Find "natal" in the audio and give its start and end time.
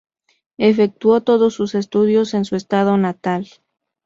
2.97-3.47